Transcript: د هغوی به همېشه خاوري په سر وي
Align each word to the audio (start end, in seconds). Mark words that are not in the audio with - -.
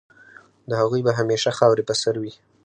د 0.69 0.71
هغوی 0.81 1.01
به 1.05 1.11
همېشه 1.19 1.51
خاوري 1.57 1.83
په 1.87 1.93
سر 2.01 2.15
وي 2.21 2.33